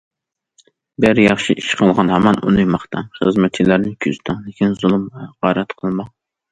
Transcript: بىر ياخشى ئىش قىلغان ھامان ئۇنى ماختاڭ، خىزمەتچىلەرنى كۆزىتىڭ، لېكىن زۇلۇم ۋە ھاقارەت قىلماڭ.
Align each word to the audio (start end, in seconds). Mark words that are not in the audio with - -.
بىر 1.05 1.21
ياخشى 1.23 1.57
ئىش 1.63 1.67
قىلغان 1.81 2.09
ھامان 2.15 2.41
ئۇنى 2.49 2.67
ماختاڭ، 2.77 3.07
خىزمەتچىلەرنى 3.21 3.95
كۆزىتىڭ، 4.09 4.45
لېكىن 4.49 4.79
زۇلۇم 4.83 5.09
ۋە 5.15 5.29
ھاقارەت 5.31 5.83
قىلماڭ. 5.83 6.15